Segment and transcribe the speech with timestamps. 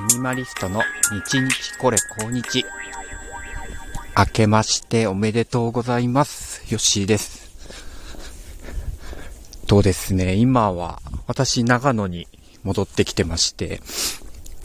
[0.00, 0.80] ミニマリストの
[1.12, 2.64] 日日これ今日。
[4.16, 6.72] 明けましておめでとうございます。
[6.72, 7.50] よしです。
[9.66, 12.28] とですね、今は私長野に
[12.62, 13.82] 戻ってきてまして、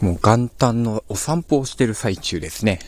[0.00, 2.78] もう元旦のお散歩をしてる最中ですね。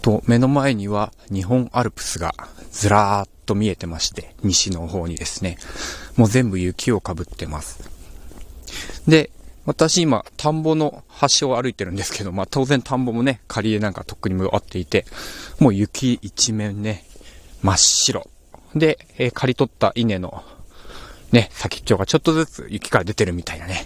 [0.00, 2.34] と、目の前には日本アルプスが
[2.72, 5.58] ずらーっと見えてまして、西の方にですね、
[6.16, 7.90] もう全部雪をかぶってます。
[9.06, 9.30] で、
[9.68, 15.04] 私今、田んぼの端を歩いてるんですけど、まあ当然田んぼもね、仮でなんかとっくに向かっていて、
[15.60, 17.04] もう雪一面ね、
[17.60, 18.30] 真っ白。
[18.74, 20.42] で、えー刈り取った稲の、
[21.32, 23.84] ね、先っちょがちょっとずつ雪から出てるみたいなね、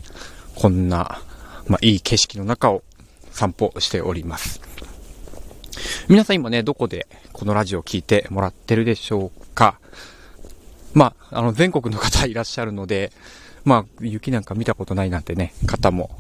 [0.55, 1.21] こんな、
[1.67, 2.85] まあいい景色の中を
[3.33, 4.61] 散歩しております。
[6.07, 9.81] 皆さん今ね、どこでこのラジオを聞いてもらってるでしょうか？
[10.95, 13.11] まあ、あの、全国の方いらっしゃるので、
[13.65, 16.11] まあ、雪なんか見たことないなんてね、方も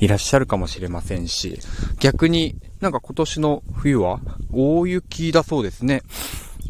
[0.00, 1.58] いらっしゃるかもしれませんし、
[2.00, 4.20] 逆になんか今年の冬は
[4.52, 6.02] 大雪だそうですね。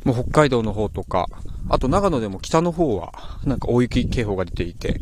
[0.04, 1.26] もう北海道の方とか、
[1.68, 3.12] あと長野でも北の方は
[3.44, 5.00] なんか大雪警報が出ていて、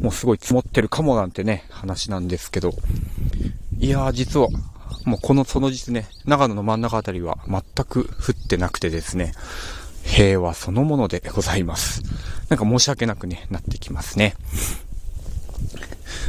[0.00, 2.72] もうすごい積もってるかもなんてね、話なんですけど、
[3.78, 4.48] いやー実は、
[5.04, 9.32] もうこのその実ね、長野の真ん中あたりは全く降ってなくてですね、
[10.04, 12.02] 平和そのものでございます。
[12.48, 14.34] なんか申し訳なくね、なってきますね。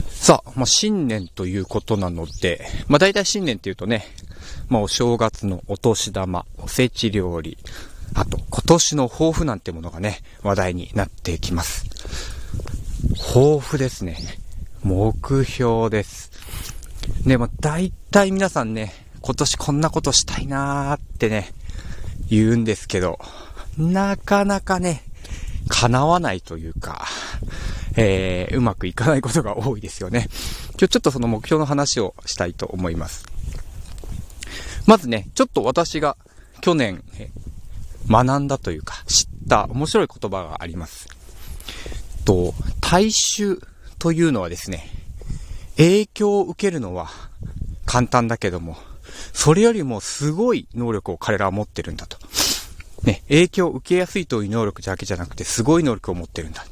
[0.09, 4.05] さあ、まあ、新年ということなので、まあ、大体新年っていうとね、
[4.69, 7.57] まあ、お正月のお年玉、おせち料理、
[8.13, 11.85] あと、今年の抱負なんてものがね、話題になってきます。
[13.33, 14.17] 抱負ですね。
[14.83, 16.31] 目標です。
[17.25, 21.51] ね、まあ、大体皆さんね、今年こんなことしたいなーってね、
[22.29, 23.19] 言うんですけど、
[23.77, 25.03] なかなかね、
[25.67, 27.05] 叶わないというか、
[27.95, 30.27] えー、うまくいかないことが多いですよね。
[30.71, 33.25] 今日ちょっとその目標の話をしたいと思います。
[34.85, 36.17] まずね、ちょっと私が
[36.61, 37.03] 去年、
[38.07, 41.07] 学んだというか、知った面白い言葉があります。
[42.25, 43.59] と、大衆
[43.97, 44.89] というのはですね、
[45.77, 47.09] 影響を受けるのは
[47.85, 48.77] 簡単だけども、
[49.33, 52.17] それよりもすごい能力を彼らは持ってるんだと。
[53.03, 56.65] ね、影響を受けやすいという能力だけじゃなくて、すごい能力を持ってるんだ。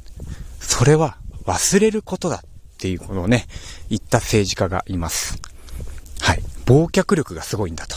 [0.60, 2.42] それは忘れることだっ
[2.78, 3.46] ていうことをね、
[3.90, 5.38] 言った政治家がいます。
[6.22, 6.44] はい。
[6.66, 7.96] 忘却力がすごいんだと。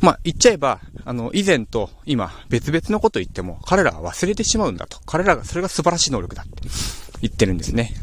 [0.00, 4.98] まあ、言っちゃえば、あの、以前と今、別々のこと言っても、彼らは忘れてしまうんだと。
[5.06, 6.68] 彼らが、それが素晴らしい能力だって
[7.22, 7.94] 言ってるんですね。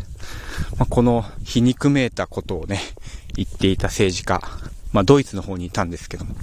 [0.78, 2.82] まあ、この皮肉めいたことをね、
[3.36, 4.42] 言っていた政治家、
[4.92, 6.36] まあ、ドイツの方にいたんですけども、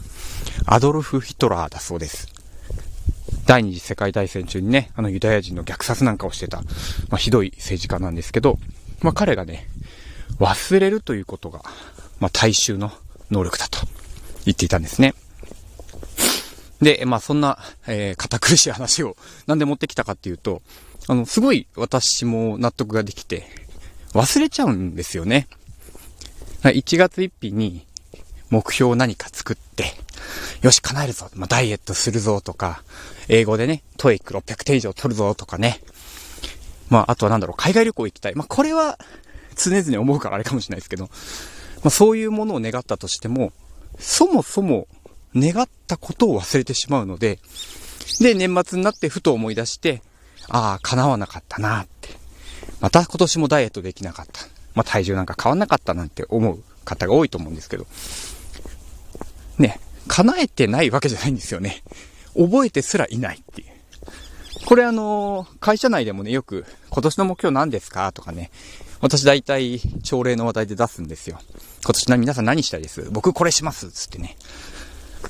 [0.66, 2.28] アドルフ・ヒトラーだそうです。
[3.46, 6.64] 第二次世界大戦中にね、あのユダヤ人の虐殺なんかをしてた、ま
[7.12, 8.58] あ、ひどい政治家なんですけど、
[9.02, 9.68] まあ、彼がね、
[10.38, 11.62] 忘れるということが、
[12.20, 12.92] まあ、大衆の
[13.30, 13.78] 能力だと
[14.44, 15.14] 言っていたんですね。
[16.80, 19.16] で、まあ、そんな、えー、堅苦しい話を
[19.46, 20.62] なんで持ってきたかっていうと、
[21.08, 23.46] あの、すごい私も納得ができて、
[24.12, 25.48] 忘れちゃうんですよね。
[26.62, 27.86] 1月1日に
[28.50, 29.94] 目標を何か作って、
[30.62, 31.28] よし、叶えるぞ。
[31.34, 32.82] まあ、ダイエットするぞとか、
[33.28, 35.80] 英語でね、 TOEIC 600点以上取るぞとかね。
[36.88, 38.34] まあ、あとはなんだろう、海外旅行行きたい。
[38.34, 38.98] まあ、これは
[39.56, 41.10] 常々思うからあれかもしれないですけど、ま
[41.84, 43.52] あ、そういうものを願ったとしても、
[43.98, 44.88] そもそも
[45.34, 47.38] 願ったことを忘れてしまうので、
[48.20, 50.02] で、年末になってふと思い出して、
[50.48, 52.08] ああ、叶わなかったなって。
[52.80, 54.40] また今年もダイエットできなかった。
[54.74, 57.86] まあ、体重なんか変わんなかったなんて思う方が多いと思うんですけど、
[59.58, 61.82] ね、叶えてないわけじゃないんですよね。
[62.36, 63.68] 覚えてすらいないっていう。
[64.66, 68.50] これあの、会社内でもね、よく、今年の目標何ですかとかね、
[69.00, 71.40] 私大体、朝礼の話題で出すんですよ。
[71.82, 73.08] 今年な、皆さん何したいです？
[73.10, 74.36] 僕これしますつってね。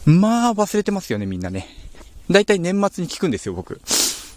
[0.05, 1.69] まあ、忘れてますよね、みんなね。
[2.31, 3.81] 大体年末に聞くんですよ、僕。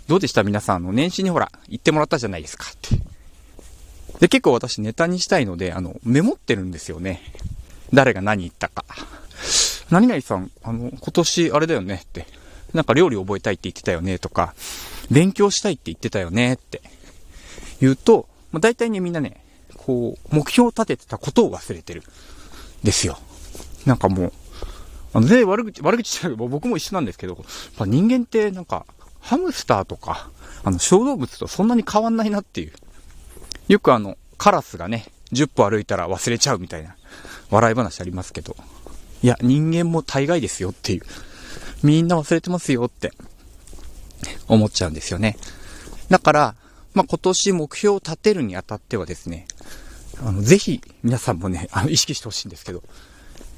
[0.08, 0.44] どうでした？
[0.44, 2.98] 皆さん、あの、年始にほら、言ってもらったじゃないですかって。
[4.20, 7.22] で、結構私ネタにしたいので、あの、メモってるんですよね。
[7.94, 8.86] 誰が何言ったか。
[9.94, 12.26] 何々さん、あの、今年あれだよねって。
[12.74, 14.56] なんか料理覚えたいって言ってたよねとか、
[15.12, 16.82] 勉強したいって言ってたよねって
[17.80, 19.46] 言うと、まあ、大体ねみんなね、
[19.78, 22.02] こう、目標を立ててたことを忘れてる。
[22.84, 23.20] ですよ。
[23.86, 24.34] なんかもう、
[25.14, 27.36] あの、全然悪口、悪口じゃない僕も一緒なんですけど、
[27.78, 28.88] まあ、人間ってなんか、
[29.20, 30.32] ハムスターとか、
[30.64, 32.74] あの、小動物とそんなに変わんないなっていう。
[33.68, 36.96] よくあの、カラスがね、10歩歩いたら忘れちゃうみたいな、
[37.52, 38.56] 笑い話ありますけど、
[39.24, 41.04] いや、人間も大概ですよっていう。
[41.82, 43.12] みんな忘れてますよって
[44.48, 45.38] 思っちゃうんですよね。
[46.10, 46.56] だから、
[46.94, 49.48] まあ、今年目標を立てるにあたってはですね、
[50.22, 52.84] あの、ぜひ皆さんもね、あの、意識してほしいんですけど、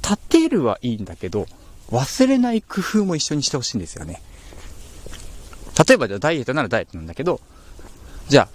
[0.01, 1.47] 立てるはいいんだけど、
[1.89, 4.21] 忘れない工夫も一緒にしてほしいんですよね。
[5.87, 7.41] 例えばじゃダイエットならダイエットなんだけど、
[8.29, 8.47] じゃあ、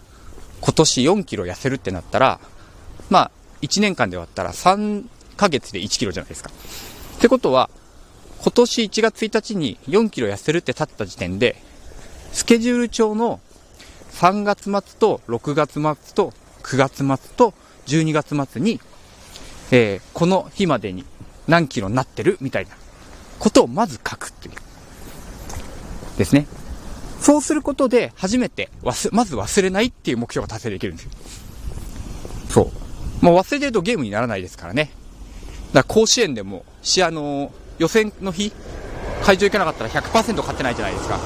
[0.61, 2.41] 今年4キロ痩せるってなったら、
[3.09, 3.31] まあ、
[3.63, 5.05] 1年間で割ったら3
[5.37, 6.51] ヶ月で1キロじゃないですか。
[7.21, 7.69] ってことは、
[8.41, 11.61] 今年1月1日に4キロ痩せるって立った時点で、
[12.33, 13.41] スケジュール帳の
[14.13, 16.33] 3月末と6月末と
[16.63, 17.53] 9月末と
[17.85, 18.81] 12月末に、
[19.71, 21.05] えー、この日までに
[21.47, 22.71] 何キロになってるみたいな
[23.39, 24.55] ことをまず書くっていう。
[26.17, 26.47] ですね。
[27.21, 31.11] そうすることで初めて忘、まず忘れないっていう目標が達成できるんですよ。
[32.49, 32.71] そ
[33.21, 33.25] う。
[33.27, 34.91] もう忘れてるとゲームにならないですからね。
[35.75, 38.53] だから甲子園でも、し、あの、予選の日、
[39.23, 41.19] 会場行けなかったら100%勝ってないじゃないですか。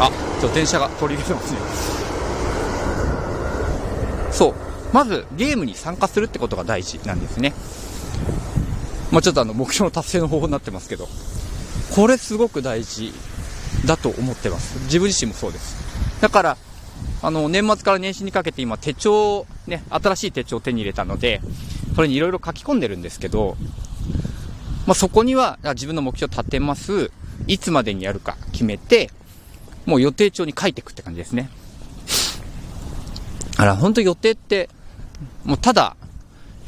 [0.00, 0.10] あ、
[0.40, 1.58] ちょっ電車が通り出てますね。
[4.30, 4.54] そう。
[4.92, 7.52] まず、ゲームに参加するってことが大事なんですね。
[9.10, 11.08] まあ、ちょっとあの、目標の達成の方法になってますけど、
[11.94, 13.12] これすごく大事
[13.86, 14.78] だと思ってます。
[14.84, 15.76] 自分自身もそうです。
[16.20, 16.56] だから、
[17.22, 21.40] あの、年末から年始にかけて今手帳、ね、新しい手帳を手に入れたので、
[21.94, 23.56] それにいろいろ書き込んでるんですけど、
[24.86, 27.10] まあ、そこには自分の目標立てます。
[27.46, 29.10] いつまでにやるか決めて、
[29.86, 31.48] もう予定帳に書いていくって感じですね。
[33.56, 34.68] あら、本当予定って、
[35.44, 35.96] もうただ、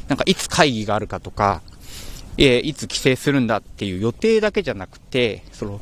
[0.07, 1.61] なんかいつ会議があるかとか、
[2.37, 5.81] えー、いつ帰省するんだっていう予定だけじゃなくて、その、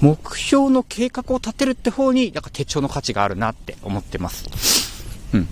[0.00, 4.46] 目標の計画を立てるって方に、なんか手帳の価値があるなって思ってます。
[5.34, 5.48] うん。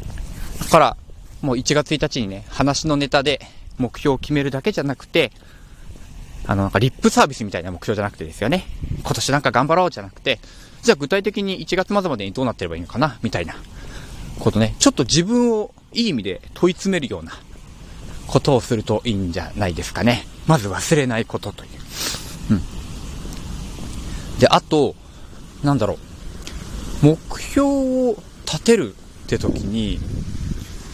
[0.59, 0.97] だから、
[1.43, 3.41] もう1月1日にね、話のネタで
[3.79, 5.33] 目標を決めるだけじゃなくて、
[6.47, 8.65] あの、なんかリップサービスみたいな目標じゃなくてですよね。
[9.03, 10.41] 今年なんか頑張ろうじゃなくて、
[10.83, 13.55] じゃあ具体的に1月末までにどうなってればいいのかなみたいな
[14.41, 14.75] ことね。
[14.79, 17.33] ちょっと自分をいい意味で問い詰めるような
[18.27, 20.27] ことをするといいんじゃないですかね。
[20.47, 21.71] まず忘れないことという。
[22.51, 22.63] うん。
[24.39, 24.97] で、あと、
[25.63, 27.07] なんだろう。
[27.07, 28.17] 目標を
[28.47, 30.01] 立てるって時に、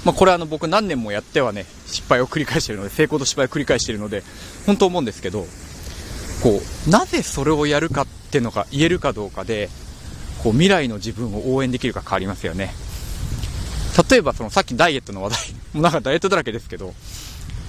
[0.08, 4.22] まあ、これあの僕何年もやってはね、失敗を繰り返しているので、成功と失敗を繰り返しているので、
[4.64, 5.44] 本当思うんですけど、
[6.42, 9.68] こう、なぜそれをやるかっていうのが言えるかどうかで、
[10.42, 12.72] こう、未来の自分を応援できるか変わりますよね。
[14.10, 15.38] 例えばそのさっきダイエットの話題、
[15.74, 16.94] もうなんかダイエットだらけですけど、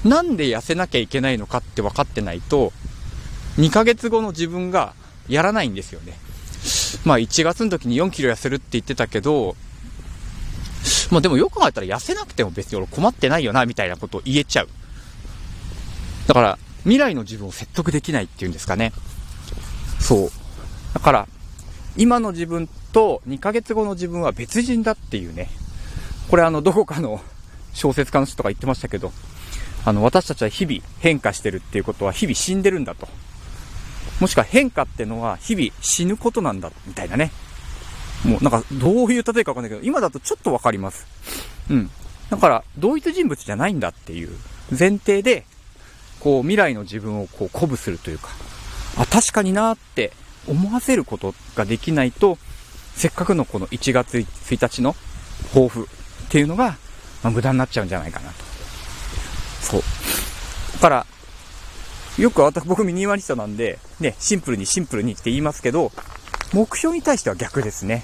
[0.05, 2.71] なんで痩せなきゃいけないのかって分かってないと、
[3.57, 4.93] 2ヶ月後の自分が
[5.27, 6.17] やらないんですよね。
[7.03, 9.57] まあ1月の時に4キロ痩せるって言ってたけど、
[11.11, 14.69] まあでもよく考えたら痩せなくても別に俺困ってないよな、みたいなことを言えちゃう。
[16.27, 18.93] だから、未来の自分を説得できないっていうんですかね。
[19.99, 20.31] そう。
[20.93, 21.27] だから、
[21.97, 25.49] 今の自分と2ヶ月後の自分は別人だっていうね。
[26.29, 27.21] これあの、どこかの
[27.73, 29.11] 小説家の人とか言ってましたけど、
[29.85, 33.07] あの、私たちは日々変化してるっていうことは日々死んでるんだと。
[34.19, 37.31] もしくは変化ってのは日々死ぬことなんだ、みたいなね。
[38.25, 41.05] もうなんか、どういう例えかわかんないけど、今だとちょっとわかります。
[41.69, 41.89] うん。
[42.29, 44.29] だから、同一人物じゃないんだっていう
[44.77, 45.45] 前提で、
[46.19, 48.29] こう、未来の自分をこう、鼓舞するというか、
[48.97, 50.11] あ、確かになって
[50.47, 52.37] 思わせることができないと、
[52.95, 54.95] せっかくのこの1月1日の
[55.53, 55.87] 抱負っ
[56.29, 56.77] ていうのが、
[57.23, 58.43] まあ、無駄になっちゃうんじゃないかなと。
[59.61, 59.81] そう。
[60.73, 61.05] だから、
[62.17, 65.91] よく私、僕ミニマリストなんで、ね、シンプルにシンプルにって言いますけど、
[66.53, 68.03] 目標に対しては逆ですね。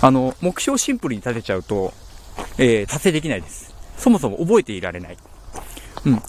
[0.00, 1.92] あの、目標をシンプルに立てちゃうと、
[2.58, 3.74] えー、達成できないです。
[3.96, 5.16] そもそも覚えていられない。
[6.04, 6.22] うん。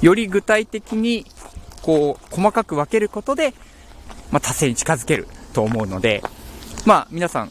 [0.00, 1.24] より具体的に、
[1.82, 3.54] こう、細かく分けることで、
[4.30, 6.22] まあ、達成に近づけると思うので、
[6.84, 7.50] まあ、皆さん、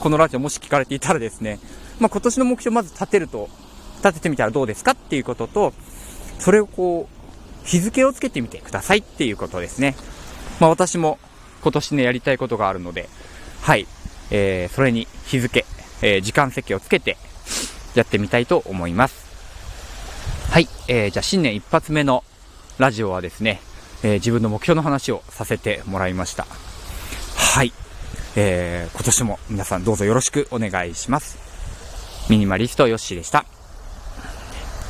[0.00, 1.58] このラジオもし聞かれていたらですね、
[2.00, 3.48] まあ、今年の目標まず立てると、
[3.98, 5.72] 立ててみたらどうですかっていうことと、
[6.38, 9.96] それをこう、日付をつけてみてくださいっていうことですね。
[10.60, 11.18] まあ、私も
[11.66, 13.08] 今年ね、やりたいことがあるので、
[13.60, 13.88] はい、
[14.30, 15.66] えー、それに日付、
[16.00, 17.16] えー、時間設計をつけて、
[17.96, 19.26] やってみたいと思います。
[20.52, 22.22] はい、えー、じゃあ新年一発目の
[22.78, 23.60] ラジオはですね、
[24.04, 26.46] えー、自分の目標の話をさせてもらいました。
[27.34, 27.72] はい、
[28.36, 31.36] えー、今年も皆さんどうぞよろしくお願いします。
[32.30, 33.44] ミニマリストヨッシーでした。